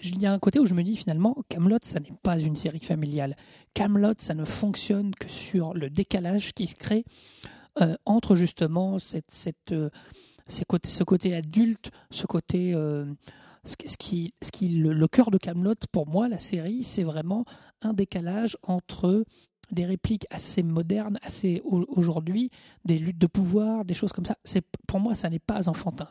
[0.04, 2.56] Il y a un côté où je me dis finalement, Camelot, ça n'est pas une
[2.56, 3.36] série familiale.
[3.74, 7.04] Camelot, ça ne fonctionne que sur le décalage qui se crée
[7.80, 9.90] euh, entre justement cette, cette, euh,
[10.48, 12.72] ce côté adulte, ce côté.
[12.74, 13.06] euh,
[13.64, 17.44] ce qui, ce qui, le, le cœur de Camelot, pour moi, la série, c'est vraiment
[17.80, 19.24] un décalage entre
[19.72, 22.50] des répliques assez modernes, assez au- aujourd'hui,
[22.84, 24.36] des luttes de pouvoir, des choses comme ça.
[24.44, 26.08] C'est pour moi, ça n'est pas enfantin.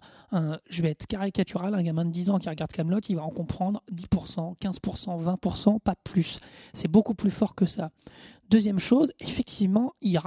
[0.70, 3.30] Je vais être caricatural, un gamin de 10 ans qui regarde Camelot, il va en
[3.30, 6.40] comprendre 10%, 15%, 20%, pas plus.
[6.74, 7.92] C'est beaucoup plus fort que ça.
[8.50, 10.20] Deuxième chose, effectivement, il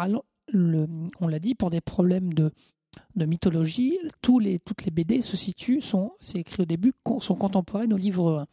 [1.21, 2.53] on l'a dit, pour des problèmes de,
[3.17, 4.45] de mythologie, toutes
[4.85, 5.83] les BD se situent,
[6.21, 8.47] c'est écrit au début, sont contemporaines au livre 1.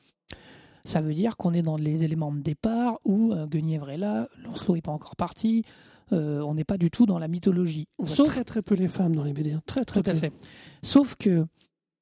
[0.84, 4.28] Ça veut dire qu'on est dans les éléments de départ où euh, Guenièvre est là,
[4.44, 5.64] Lancelot n'est pas encore parti,
[6.14, 7.88] euh, on n'est pas du tout dans la mythologie.
[8.00, 9.54] On voit très très peu les femmes dans les BD.
[9.54, 9.62] hein.
[9.66, 10.20] Très très tout à peu.
[10.20, 10.34] fait.
[10.84, 11.46] Sauf que,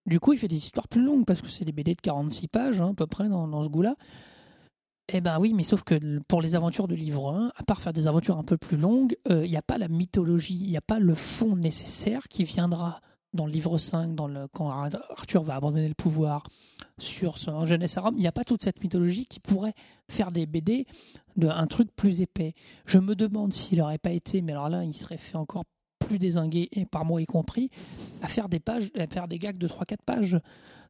[0.05, 2.47] du coup, il fait des histoires plus longues parce que c'est des BD de 46
[2.47, 3.95] pages, hein, à peu près, dans, dans ce goût-là.
[5.11, 7.93] Eh ben oui, mais sauf que pour les aventures de livre 1, à part faire
[7.93, 10.77] des aventures un peu plus longues, euh, il n'y a pas la mythologie, il n'y
[10.77, 13.01] a pas le fond nécessaire qui viendra
[13.33, 16.43] dans le livre 5, dans le, quand Ar- Arthur va abandonner le pouvoir
[16.97, 18.15] sur son jeunesse à Rome.
[18.17, 19.73] Il n'y a pas toute cette mythologie qui pourrait
[20.09, 20.87] faire des BD
[21.37, 22.53] de un truc plus épais.
[22.85, 25.65] Je me demande s'il n'aurait pas été, mais alors là, il serait fait encore
[25.99, 27.69] plus désingué, et par moi y compris,
[28.21, 30.39] à faire des pages, à faire des gags de 3-4 pages.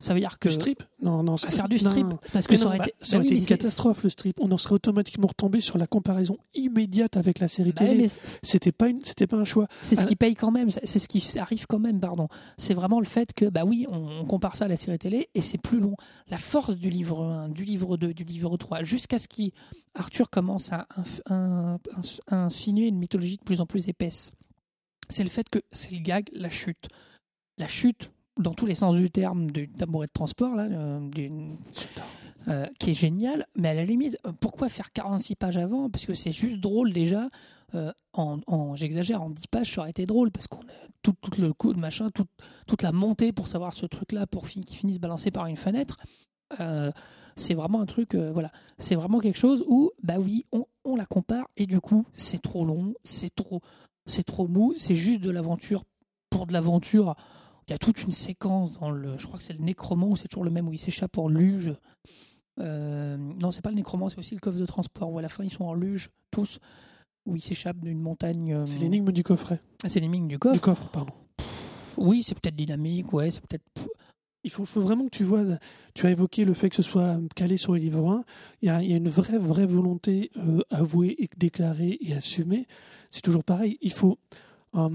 [0.01, 0.47] Ça veut dire que.
[0.47, 0.81] Du strip?
[1.01, 1.33] Non, non.
[1.35, 1.89] à faire du non.
[1.89, 2.07] strip.
[2.31, 2.95] Parce que ça aurait bah, été.
[3.01, 4.39] ça aurait bah oui, été mais une catastrophe le strip.
[4.39, 8.07] On en serait automatiquement retombé sur la comparaison immédiate avec la série Bah télé.
[8.41, 9.67] C'était pas une, pas un choix.
[9.81, 10.05] c'est ce Ah.
[10.05, 12.29] qui paye quand même, c'est ce qui arrive quand même, pardon.
[12.57, 15.41] C'est vraiment le fait que, bah oui, on, compare ça à la série télé et
[15.41, 15.97] c'est plus long.
[16.29, 20.71] La force du livre 1, du livre 2, du livre 3, jusqu'à ce qu'Arthur commence
[20.71, 20.87] à
[22.31, 24.31] insinuer une mythologie de plus en plus épaisse,
[25.09, 26.87] c'est le fait que c'est le gag, la chute.
[27.57, 31.09] La chute, dans tous les sens du terme, du tabouret de transport, là, euh,
[32.47, 35.89] euh, qui est génial, mais à la limite, euh, pourquoi faire 46 pages avant?
[35.89, 37.29] Parce que c'est juste drôle déjà.
[37.75, 41.13] Euh, en, en- J'exagère, en 10 pages, ça aurait été drôle, parce qu'on a tout,
[41.21, 42.25] tout le coup de machin, tout-
[42.65, 45.97] toute la montée pour savoir ce truc-là, pour fi- qu'il finisse balancé par une fenêtre.
[46.59, 46.91] Euh,
[47.35, 50.95] c'est vraiment un truc, euh, voilà, c'est vraiment quelque chose où, bah oui, on, on
[50.95, 53.61] la compare, et du coup, c'est trop long, c'est trop,
[54.05, 55.83] c'est trop mou, c'est juste de l'aventure
[56.29, 57.15] pour de l'aventure.
[57.67, 60.27] Il y a toute une séquence dans le, je crois que c'est le nécromant, c'est
[60.27, 61.73] toujours le même, où il s'échappe en luge.
[62.59, 65.29] Euh, non, c'est pas le nécromant, c'est aussi le coffre de transport, où à la
[65.29, 66.59] fin ils sont en luge, tous,
[67.25, 68.53] où ils s'échappent d'une montagne.
[68.53, 69.61] euh, C'est l'énigme du coffret.
[69.83, 70.59] ah, c'est l'énigme du Du coffre.
[70.61, 71.13] coffre, pardon.
[71.97, 73.63] Oui, c'est peut-être dynamique, ouais, c'est peut-être.
[74.43, 75.43] Il faut, faut vraiment que tu vois,
[75.93, 78.23] tu as évoqué le fait que ce soit calé sur les livres 1.
[78.61, 82.13] Il y a, il y a une vraie, vraie volonté euh, avouée et déclarée et
[82.13, 82.65] assumée.
[83.11, 83.77] C'est toujours pareil.
[83.81, 84.17] Il faut.
[84.75, 84.89] euh,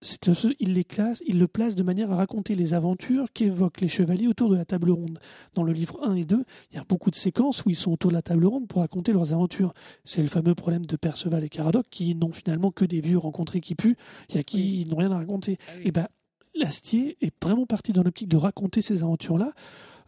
[0.00, 3.88] ce- il les classe, il le place de manière à raconter les aventures qu'évoquent les
[3.88, 5.18] chevaliers autour de la table ronde.
[5.54, 7.90] Dans le livre 1 et 2, il y a beaucoup de séquences où ils sont
[7.90, 9.74] autour de la table ronde pour raconter leurs aventures.
[10.04, 13.60] C'est le fameux problème de Perceval et Caradoc qui n'ont finalement que des vieux rencontrés
[13.60, 13.96] qui puent,
[14.32, 15.58] et à qui ils n'ont rien à raconter.
[15.82, 16.06] Et ben,
[16.58, 19.52] Lastier est vraiment parti dans l'optique de raconter ces aventures-là.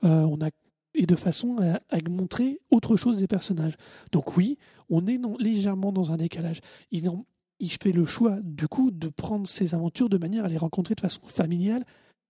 [0.04, 0.50] Euh, on a
[0.94, 3.74] et de façon à, montrer autre chose des personnages.
[4.12, 4.58] Donc oui,
[4.88, 6.60] on est légèrement dans un décalage.
[6.90, 10.94] Il, fait le choix du coup de prendre ces aventures de manière à les rencontrer
[10.94, 11.84] de façon familiale.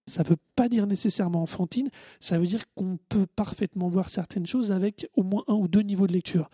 [0.06, 4.46] Ça ne veut pas dire nécessairement enfantine, ça veut dire qu'on peut parfaitement voir certaines
[4.46, 6.50] choses avec au moins un ou deux niveaux de lecture.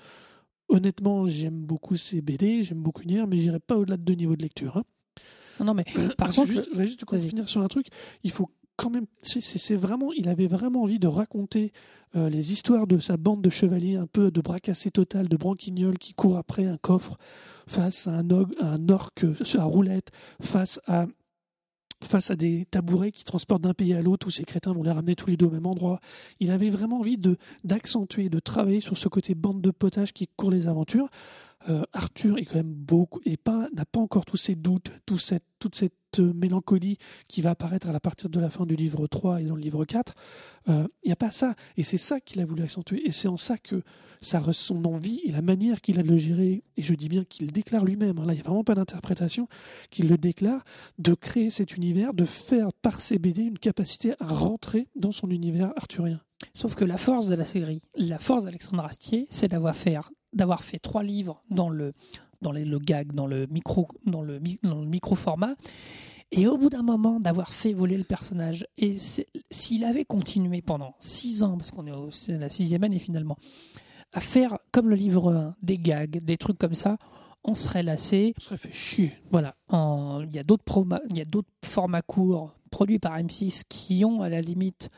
[0.68, 4.36] Honnêtement, j'aime beaucoup ces BD, j'aime beaucoup Nier, mais j'irai pas au-delà de deux niveaux
[4.36, 4.76] de lecture.
[4.76, 4.84] hein.
[5.60, 5.84] Non, non, mais
[6.16, 7.86] par contre, juste, je voudrais juste finir sur un truc.
[8.24, 9.06] Il faut quand même.
[9.22, 10.12] c'est- vraiment.
[10.12, 11.72] Il avait vraiment envie de raconter
[12.14, 15.36] euh, les histoires de sa bande de chevaliers, un peu de bras cassés total, de
[15.36, 17.16] branquignoles qui courent après un coffre
[17.66, 21.06] face à un, og- un orc euh, à roulette, face à
[22.04, 24.90] face à des tabourets qui transportent d'un pays à l'autre où ces crétins vont les
[24.90, 25.98] ramener tous les deux au même endroit.
[26.40, 30.28] Il avait vraiment envie de d'accentuer, de travailler sur ce côté bande de potage qui
[30.36, 31.08] court les aventures.
[31.68, 35.18] Euh, Arthur est quand même beaucoup et pas n'a pas encore tous ses doutes, tout
[35.18, 36.98] cette, toute cette euh, mélancolie
[37.28, 39.84] qui va apparaître à partir de la fin du livre 3 et dans le livre
[39.84, 40.14] 4.
[40.68, 43.36] Il n'y a pas ça et c'est ça qu'il a voulu accentuer et c'est en
[43.36, 43.82] ça que
[44.20, 47.24] ça son envie et la manière qu'il a de le gérer et je dis bien
[47.24, 48.18] qu'il déclare lui-même.
[48.18, 49.48] Hein, là, il n'y a vraiment pas d'interprétation
[49.90, 50.64] qu'il le déclare
[50.98, 55.30] de créer cet univers, de faire par ses BD une capacité à rentrer dans son
[55.30, 56.20] univers arthurien.
[56.54, 59.96] Sauf que la force de la série, la force d'Alexandre Astier, c'est d'avoir fait,
[60.36, 61.92] d'avoir fait trois livres dans le,
[62.42, 65.54] dans le gag, dans le micro, dans le, dans le micro format.
[66.32, 68.66] Et au bout d'un moment, d'avoir fait voler le personnage.
[68.78, 68.96] Et
[69.50, 73.36] s'il avait continué pendant six ans, parce qu'on est au la sixième année finalement,
[74.12, 76.98] à faire comme le livre 1, des gags, des trucs comme ça,
[77.44, 78.34] on serait lassé.
[78.36, 79.12] On serait fait chier.
[79.30, 79.54] Voilà.
[79.72, 80.64] Il y a d'autres
[81.62, 84.90] formats courts produits par M6 qui ont à la limite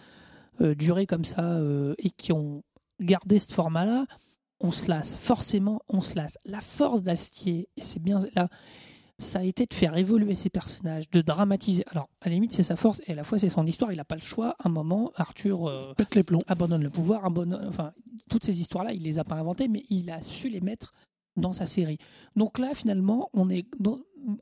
[0.61, 2.63] euh, duré comme ça euh, et qui ont
[3.01, 4.07] gardé ce format-là,
[4.61, 5.17] on se lasse.
[5.17, 6.39] Forcément, on se lasse.
[6.45, 8.49] La force d'Astier, et c'est bien là,
[9.19, 11.85] ça a été de faire évoluer ses personnages, de dramatiser.
[11.91, 13.93] Alors, à la limite, c'est sa force et à la fois c'est son histoire.
[13.93, 14.55] Il n'a pas le choix.
[14.65, 16.43] un moment, Arthur euh, Pète les plombs.
[16.47, 17.93] abandonne le pouvoir, abandonne, enfin,
[18.31, 20.95] toutes ces histoires-là, il les a pas inventées, mais il a su les mettre
[21.37, 21.99] dans sa série.
[22.37, 23.67] Donc là, finalement, on est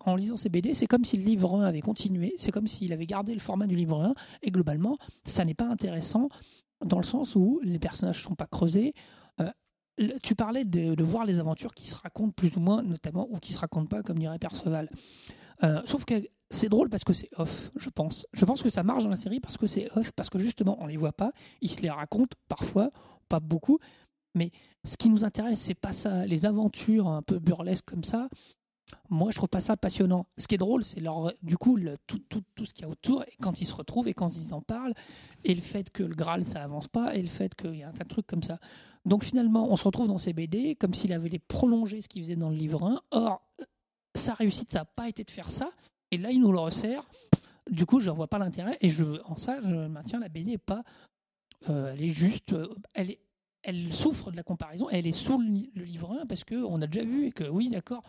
[0.01, 2.93] en lisant ces BD, c'est comme si le livre 1 avait continué, c'est comme s'il
[2.93, 6.29] avait gardé le format du livre 1, et globalement, ça n'est pas intéressant
[6.85, 8.95] dans le sens où les personnages ne sont pas creusés.
[10.23, 13.53] Tu parlais de, voir les aventures qui se racontent plus ou moins, notamment, ou qui
[13.53, 14.91] se racontent pas, comme dirait Perceval.
[15.63, 16.15] Euh, sauf que
[16.51, 18.27] c'est drôle parce que c'est off, je pense.
[18.33, 20.77] Je pense que ça marche dans la série parce que c'est off, parce que justement,
[20.81, 22.91] on les voit pas, ils se les racontent parfois,
[23.29, 23.79] pas beaucoup,
[24.35, 24.53] mais
[24.85, 28.29] ce qui nous intéresse, c'est pas ça, les aventures un peu burlesques comme ça.
[29.09, 30.27] Moi, je trouve pas ça passionnant.
[30.37, 32.91] Ce qui est drôle, c'est leur, du coup, tout, tout, tout, ce qu'il y a
[32.91, 34.95] autour, et quand ils se retrouvent et quand ils en parlent,
[35.45, 37.89] et le fait que le Graal, ça avance pas, et le fait qu'il y a
[37.89, 38.59] un tas de trucs comme ça.
[39.05, 42.23] Donc finalement, on se retrouve dans ces BD comme s'il avait les prolongé ce qu'il
[42.23, 43.01] faisait dans le livre 1.
[43.13, 43.43] Or,
[44.15, 45.71] sa réussite, ça n'a pas été de faire ça,
[46.11, 47.09] et là, il nous le resserre.
[47.71, 50.53] Du coup, je ne vois pas l'intérêt, et je, en ça, je maintiens la BD
[50.53, 50.85] est pas.
[51.69, 52.53] Euh, elle est juste.
[52.53, 53.21] Euh, elle est
[53.67, 57.05] elle souffre de la comparaison, elle est sous le, livre 1 parce qu'on a déjà
[57.05, 58.03] vu et que oui, d'accord,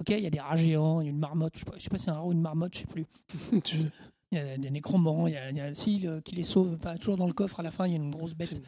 [0.00, 1.90] ok, il y a des rats géants, il y a une marmotte, je ne sais,
[1.90, 3.06] pas si c'est un rat ou une marmotte, je sais plus.
[4.32, 6.98] Il y a des nécromants, il y a, il y a qui les sauve, pas
[6.98, 8.60] toujours dans le coffre, à la fin il y a une grosse bête.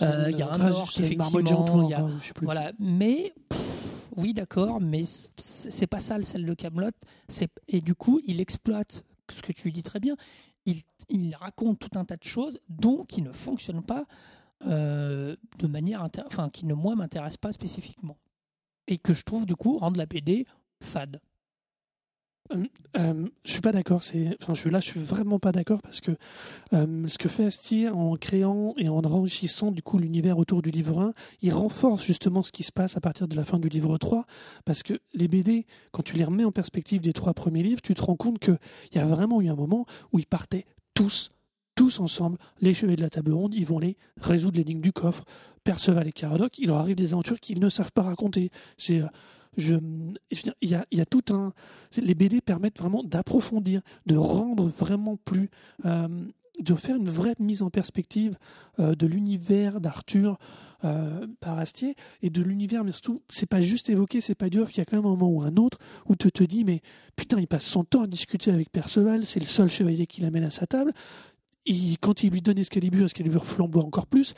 [0.00, 1.88] Euh, il y a un orc, effectivement.
[1.88, 1.96] Il
[2.42, 2.70] voilà.
[2.78, 3.34] Mais,
[4.16, 5.02] oui, d'accord, mais
[5.36, 6.90] c'est pas ça le sel de Camelot.
[7.66, 10.14] Et du coup, il exploite ce que tu dis très bien.
[10.66, 10.76] Il,
[11.08, 14.04] il raconte tout un tas de choses, dont qui ne fonctionnent pas
[14.66, 18.18] euh, de manière enfin, qui ne moi m'intéresse pas spécifiquement
[18.88, 20.46] et que je trouve du coup rendre la BD
[20.82, 21.20] fade.
[22.52, 22.64] Euh,
[22.96, 24.02] euh, je suis pas d'accord.
[24.02, 26.12] C'est, je suis là, je suis vraiment pas d'accord parce que
[26.72, 31.00] ce que fait Astier en créant et en enrichissant du coup l'univers autour du livre
[31.00, 33.96] 1, il renforce justement ce qui se passe à partir de la fin du livre
[33.96, 34.26] 3
[34.64, 37.94] parce que les BD, quand tu les remets en perspective des trois premiers livres, tu
[37.94, 38.58] te rends compte qu'il
[38.94, 41.30] y a vraiment eu un moment où ils partaient tous
[41.74, 45.24] tous ensemble, les chevaliers de la table ronde, ils vont aller résoudre l'énigme du coffre.
[45.64, 48.50] Perceval et Caradoc, il leur arrive des aventures qu'ils ne savent pas raconter.
[48.78, 49.06] C'est, euh,
[49.56, 49.76] je,
[50.60, 51.52] il y a, y a tout un.
[51.96, 55.50] Les BD permettent vraiment d'approfondir, de rendre vraiment plus.
[55.84, 56.08] Euh,
[56.60, 58.36] de faire une vraie mise en perspective
[58.78, 60.38] euh, de l'univers d'Arthur
[61.38, 64.78] par Astier et de l'univers, mais surtout, c'est pas juste évoqué, c'est pas dur, il
[64.78, 66.80] y a quand même un moment ou un autre où tu te dis, mais
[67.14, 70.42] putain, il passe son temps à discuter avec Perceval, c'est le seul chevalier qui l'amène
[70.42, 70.92] à sa table,
[72.00, 74.34] quand il lui donne Excalibur, Excalibur flamboie encore plus.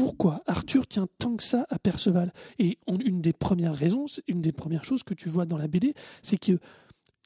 [0.00, 2.32] Pourquoi Arthur tient tant que ça à Perceval?
[2.58, 5.92] Et une des premières raisons, une des premières choses que tu vois dans la BD,
[6.22, 6.58] c'est que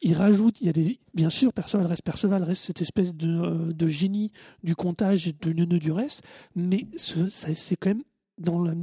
[0.02, 3.28] il rajoute, il y a des, bien sûr, Perceval reste Perceval, reste cette espèce de,
[3.28, 4.32] euh, génie
[4.64, 6.22] du comptage de nœud du reste,
[6.56, 8.02] mais c'est quand même
[8.38, 8.74] dans la,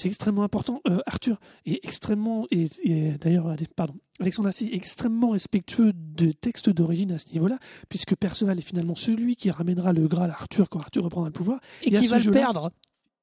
[0.00, 0.80] c'est extrêmement important.
[0.88, 2.68] Euh, Arthur est extrêmement, et,
[3.20, 7.58] d'ailleurs, pardon, Alexandre Astier est extrêmement respectueux de textes d'origine à ce niveau-là,
[7.88, 11.32] puisque Perceval est finalement celui qui ramènera le Graal à Arthur quand Arthur reprendra le
[11.32, 11.60] pouvoir.
[11.82, 12.70] Et, qui va le perdre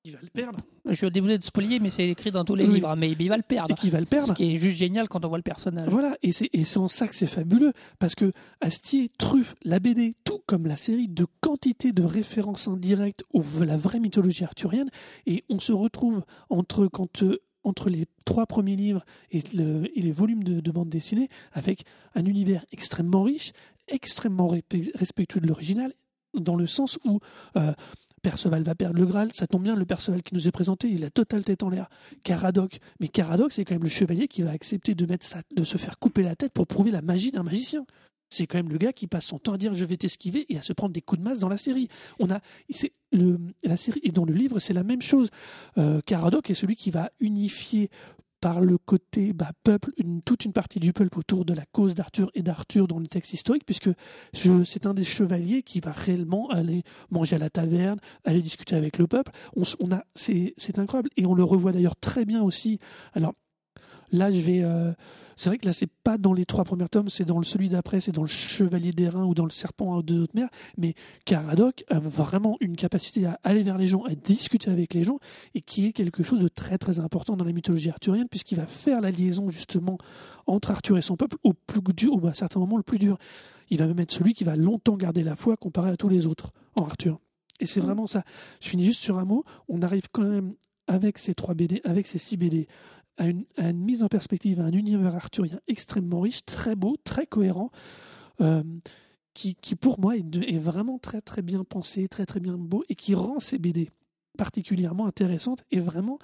[0.07, 0.59] il va le perdre.
[0.85, 2.95] Je vais dévoiler de spolier, mais c'est écrit dans tous les livres.
[2.95, 3.71] Mais il va le perdre.
[3.71, 4.29] Et qui va le perdre.
[4.29, 5.89] Ce qui est juste génial quand on voit le personnage.
[5.89, 10.41] Voilà, et c'est en ça que c'est fabuleux, parce que Astier truffe la BD, tout
[10.45, 14.89] comme la série, de quantité de références indirectes ou la vraie mythologie arthurienne,
[15.25, 20.43] et on se retrouve entre quand euh, entre les trois premiers livres et, les volumes
[20.43, 21.83] de, bande dessinée avec
[22.15, 23.51] un univers extrêmement riche,
[23.89, 24.47] extrêmement
[24.95, 25.91] respectueux de l'original,
[26.33, 27.19] dans le sens où
[27.57, 27.73] euh,
[28.29, 31.05] Perceval va perdre le Graal, ça tombe bien, le Perceval qui nous est présenté, il
[31.05, 31.87] a total tête en l'air.
[32.25, 35.07] Caradoc, mais Caradoc, c'est quand même le chevalier qui va accepter de,
[35.63, 37.85] se faire couper la tête pour prouver la magie d'un magicien.
[38.29, 40.57] C'est quand même le gars qui passe son temps à dire je vais t'esquiver et
[40.57, 41.87] à se prendre des coups de masse dans la série.
[42.19, 42.91] On a, c'est
[43.63, 45.29] la série et dans le livre c'est la même chose.
[45.77, 47.89] Euh, Caradoc est celui qui va unifier
[48.39, 49.91] par le côté bah, peuple,
[50.25, 53.33] toute une partie du peuple autour de la cause d'Arthur et d'Arthur dans le texte
[53.33, 53.89] historique, puisque
[54.33, 58.97] c'est un des chevaliers qui va réellement aller manger à la taverne, aller discuter avec
[58.97, 59.31] le peuple.
[59.55, 61.09] On, on a, c'est incroyable.
[61.17, 62.79] Et on le revoit d'ailleurs très bien aussi.
[63.13, 63.33] Alors,
[64.11, 64.63] Là, je vais.
[64.63, 64.93] Euh,
[65.35, 67.69] c'est vrai que là, c'est pas dans les trois premiers tomes, c'est dans le celui
[67.69, 70.49] d'après, c'est dans le Chevalier d'airain ou dans le Serpent de haute mer.
[70.77, 75.03] Mais Caradoc a vraiment une capacité à aller vers les gens, à discuter avec les
[75.03, 75.19] gens,
[75.53, 78.65] et qui est quelque chose de très très important dans la mythologie arthurienne, puisqu'il va
[78.65, 79.97] faire la liaison justement
[80.47, 83.17] entre Arthur et son peuple au plus dur, ou à certains moments le plus dur.
[83.69, 86.25] Il va même être celui qui va longtemps garder la foi comparé à tous les
[86.25, 87.19] autres en Arthur.
[87.59, 87.85] Et c'est mmh.
[87.85, 88.23] vraiment ça.
[88.61, 89.43] Je finis juste sur un mot.
[89.67, 90.53] On arrive quand même
[90.87, 92.67] avec ces trois BD, avec ces six BD,
[93.17, 97.71] à une, mise en perspective, à un univers arthurien extrêmement riche, très beau, très cohérent,
[98.41, 98.63] euh,
[99.33, 103.13] qui, pour moi est, vraiment très très bien pensé, très très bien beau, et qui
[103.13, 103.89] rend ces BD
[104.37, 106.19] particulièrement intéressantes et vraiment,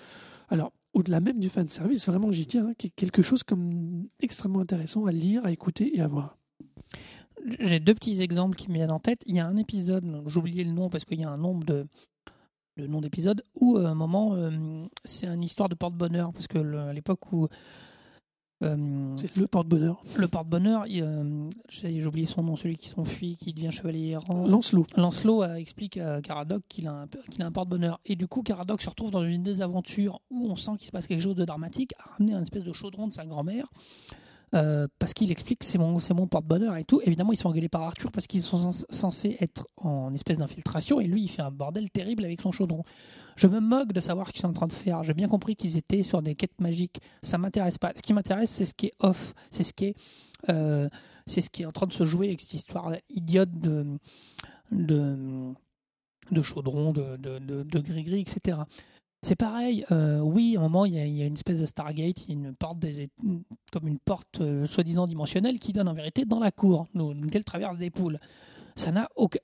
[0.49, 5.05] alors au-delà même du fan service, vraiment j'y tiens, hein, quelque chose comme extrêmement intéressant
[5.05, 6.37] à lire, à écouter et à voir.
[7.59, 9.21] J'ai deux petits exemples qui me viennent en tête.
[9.25, 11.87] Il y a un épisode, oublié le nom parce qu'il y a un nombre de,
[12.75, 16.57] le nom d'épisode, où à un moment, euh, c'est une histoire de porte-bonheur, parce que
[16.77, 17.47] à l'époque où.
[18.63, 20.01] Euh, c'est le porte-bonheur.
[20.15, 24.47] Le porte-bonheur, j'ai oublié son nom, celui qui s'enfuit, qui devient chevalier errant.
[24.47, 24.85] Lancelot.
[24.95, 27.99] Lancelot explique à Caradoc qu'il a un, qu'il a un porte-bonheur.
[28.05, 31.07] Et du coup, Caradoc se retrouve dans une désaventure où on sent qu'il se passe
[31.07, 33.67] quelque chose de dramatique, a ramené un espèce de chaudron de sa grand-mère
[34.53, 37.01] euh, parce qu'il explique que c'est mon, mon porte-bonheur et tout.
[37.03, 41.07] Évidemment, ils sont engueulés par Arthur parce qu'ils sont censés être en espèce d'infiltration et
[41.07, 42.83] lui, il fait un bordel terrible avec son chaudron.
[43.35, 45.03] Je me moque de savoir ce qu'ils sont en train de faire.
[45.03, 46.99] J'ai bien compris qu'ils étaient sur des quêtes magiques.
[47.23, 47.93] Ça m'intéresse pas.
[47.95, 49.33] Ce qui m'intéresse, c'est ce qui est off.
[49.49, 49.95] C'est ce qui est,
[50.49, 50.87] euh,
[51.25, 53.97] ce qui est en train de se jouer avec cette histoire idiote de,
[54.71, 55.51] de,
[56.31, 58.57] de chaudron, de, de, de, de gris-gris, etc.
[59.23, 62.53] C'est pareil, euh, oui, à un moment, il y, a, une espèce de Stargate, une
[62.53, 62.85] porte,
[63.71, 66.87] comme une porte euh, soi-disant dimensionnelle qui donne en vérité dans la cour,
[67.31, 68.19] qu'elle traverse des poules.
[68.75, 69.39] Ça n'a aucun.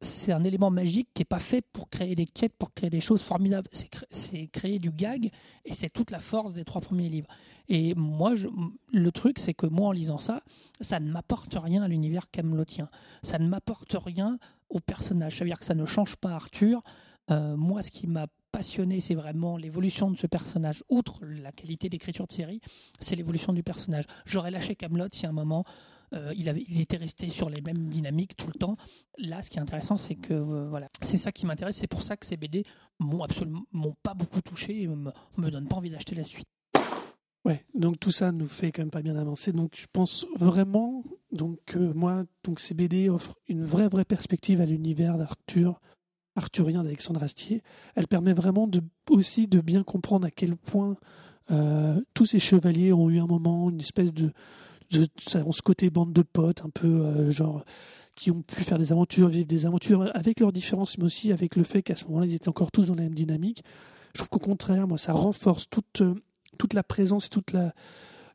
[0.00, 3.00] c'est un élément magique qui n'est pas fait pour créer des quêtes, pour créer des
[3.00, 3.68] choses formidables.
[4.10, 5.30] C'est, créer du gag
[5.64, 7.28] et c'est toute la force des trois premiers livres.
[7.68, 8.32] Et moi,
[8.92, 10.42] le truc, c'est que moi, en lisant ça,
[10.80, 12.88] ça ne m'apporte rien à l'univers camelotien.
[13.22, 15.38] Ça ne m'apporte rien au personnage.
[15.38, 16.82] Ça veut dire que ça ne change pas Arthur.
[17.30, 20.82] Euh, moi, ce qui m'a passionné, c'est vraiment l'évolution de ce personnage.
[20.88, 22.62] Outre la qualité d'écriture de série,
[23.00, 24.04] c'est l'évolution du personnage.
[24.24, 25.66] J'aurais lâché Camelot si à un moment
[26.14, 28.78] euh, il, était resté sur les mêmes dynamiques tout le temps.
[29.18, 31.76] Là, ce qui est intéressant, c'est que euh, voilà, c'est ça qui m'intéresse.
[31.76, 32.64] C'est pour ça que ces BD
[32.98, 33.66] m'ont absolument
[34.02, 36.48] pas beaucoup touché et me, me donnent pas envie d'acheter la suite.
[37.44, 39.52] Ouais, donc tout ça nous fait quand même pas bien avancer.
[39.52, 44.62] Donc je pense vraiment donc que moi donc ces BD offrent une vraie vraie perspective
[44.62, 45.78] à l'univers d'Arthur
[46.36, 47.62] arthurien d'Alexandre Astier,
[47.94, 48.70] elle permet vraiment
[49.10, 50.96] aussi de bien comprendre à quel point
[51.50, 54.32] euh, tous ces chevaliers ont eu un moment, une espèce de,
[54.90, 57.64] de ce côté bande de potes, un peu euh, genre
[58.16, 61.54] qui ont pu faire des aventures, vivre des aventures avec leurs différences, mais aussi avec
[61.54, 63.62] le fait qu'à ce moment-là, ils étaient encore tous dans la même dynamique.
[64.14, 66.02] Je trouve qu'au contraire, moi, ça renforce toute,
[66.56, 67.74] toute la présence et toute la,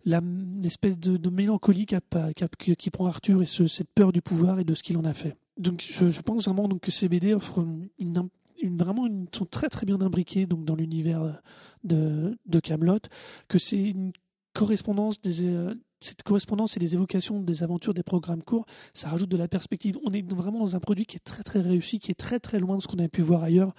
[0.05, 4.83] l'espèce de, de mélancolie qui prend Arthur et cette peur du pouvoir et de ce
[4.83, 7.65] qu'il en a fait donc je, pense vraiment donc, que ces BD offrent
[7.99, 8.29] une,
[8.75, 11.41] vraiment une, sont très très bien imbriqués donc dans l'univers
[11.83, 12.99] de, de Camelot,
[13.47, 14.11] que c'est une
[14.53, 19.29] correspondance des euh, cette correspondance et les évocations des aventures des programmes courts, ça rajoute
[19.29, 19.97] de la perspective.
[20.03, 22.57] On est vraiment dans un produit qui est très très réussi, qui est très très
[22.57, 23.73] loin de ce qu'on a pu voir ailleurs,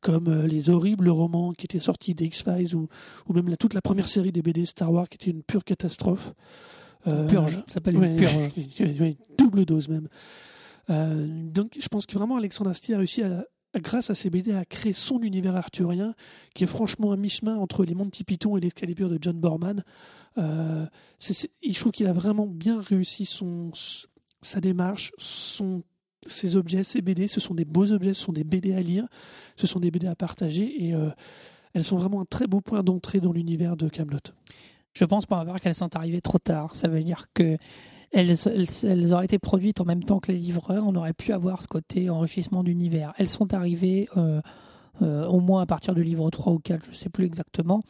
[0.00, 2.88] comme euh, les horribles romans qui étaient sortis des X-Files ou,
[3.28, 5.64] ou même la, toute la première série des BD Star Wars qui était une pure
[5.64, 6.34] catastrophe.
[7.06, 8.50] Euh, purge, ça s'appelle une purge.
[9.38, 10.08] double dose même.
[10.90, 13.44] Euh, donc je pense que vraiment Alexandre Astier a réussi à,
[13.76, 16.14] grâce à ses BD à créer son univers arthurien
[16.54, 19.84] qui est franchement un mi-chemin entre les Monty Python et l'Excalibur de John Borman.
[20.38, 20.86] Euh,
[21.74, 23.70] trouve qu'il a vraiment bien réussi son,
[24.42, 25.82] sa démarche, son,
[26.26, 27.26] ses objets, ses BD.
[27.26, 29.06] Ce sont des beaux objets, ce sont des BD à lire,
[29.56, 31.10] ce sont des BD à partager et euh,
[31.74, 34.18] elles sont vraiment un très beau point d'entrée dans l'univers de Camelot.
[34.94, 36.74] Je pense pas voir qu'elles sont arrivées trop tard.
[36.74, 37.56] Ça veut dire que
[38.12, 41.68] elles, auraient été produites en même temps que les livreurs, on aurait pu avoir ce
[41.68, 43.12] côté enrichissement d'univers.
[43.18, 44.40] Elles sont arrivées euh,
[45.02, 47.82] euh, au moins à partir du livre 3 ou 4, je ne sais plus exactement,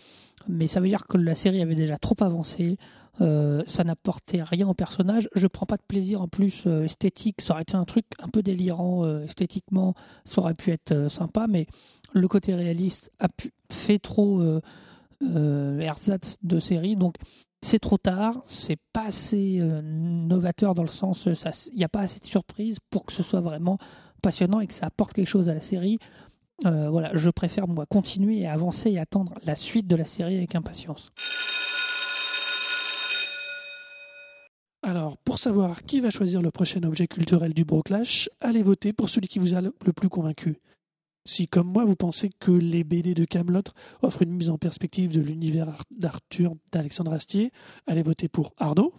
[0.48, 2.78] mais ça veut dire que la série avait déjà trop avancé,
[3.20, 5.28] euh, ça n'apportait rien au personnage.
[5.34, 8.42] Je prends pas de plaisir en plus esthétique, ça aurait été un truc un peu
[8.42, 9.94] délirant esthétiquement,
[10.24, 11.66] ça aurait pu être sympa, mais
[12.12, 14.42] le côté réaliste a pu, fait trop
[15.20, 17.14] ersatz de série, donc
[17.60, 21.26] c'est trop tard, c'est pas assez euh, novateur dans le sens,
[21.72, 23.78] il n'y a pas assez de surprises pour que ce soit vraiment
[24.22, 25.98] passionnant et que ça apporte quelque chose à la série.
[26.66, 30.36] Euh, voilà, je préfère moi continuer et avancer et attendre la suite de la série
[30.36, 31.10] avec impatience.
[34.82, 39.08] Alors, pour savoir qui va choisir le prochain objet culturel du Broclash, allez voter pour
[39.08, 40.58] celui qui vous a le plus convaincu.
[41.28, 43.64] Si, comme moi, vous pensez que les BD de Camelot
[44.00, 47.52] offrent une mise en perspective de l'univers d'Arthur d'Alexandre Astier,
[47.86, 48.94] allez voter pour Arnaud.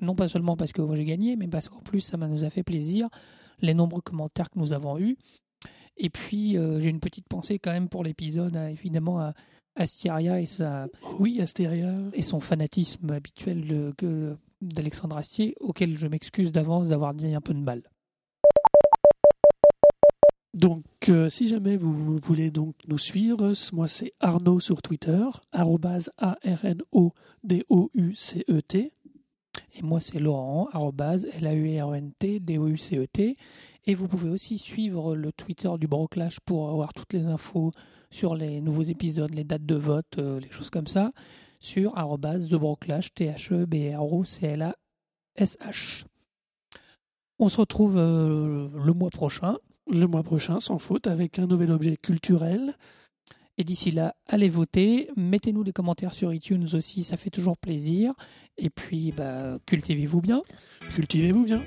[0.00, 2.62] non pas seulement parce que j'ai gagné, mais parce qu'en plus ça nous a fait
[2.62, 3.08] plaisir,
[3.60, 5.16] les nombreux commentaires que nous avons eus.
[5.96, 9.34] Et puis euh, j'ai une petite pensée quand même pour l'épisode, évidemment à
[9.76, 10.88] Asteria et sa
[11.18, 13.92] oui Astéria et son fanatisme habituel
[14.60, 17.82] d'Alexandre Astier, auquel je m'excuse d'avance d'avoir dit un peu de mal.
[20.56, 25.22] Donc, euh, si jamais vous, voulez donc nous suivre, moi c'est Arnaud sur Twitter,
[25.52, 26.92] A-R-N-O-D-O-U-C-E-T.
[29.78, 33.36] Et moi c'est Laurent, L-A-U-R-E-N-T-D-O-U-C-E-T.
[33.84, 37.70] Et vous pouvez aussi suivre le Twitter du Broclash pour avoir toutes les infos
[38.10, 41.12] sur les nouveaux épisodes, les dates de vote, euh, les choses comme ça,
[41.60, 46.04] sur TheBroclash, T-H-E-B-R-O-C-L-A-S-H.
[47.38, 49.58] On se retrouve euh, le mois prochain
[49.90, 52.76] le mois prochain, sans faute, avec un nouvel objet culturel.
[53.58, 58.12] Et d'ici là, allez voter, mettez-nous des commentaires sur iTunes aussi, ça fait toujours plaisir.
[58.58, 60.42] Et puis, bah, cultivez-vous bien.
[60.90, 61.62] Cultivez-vous bien.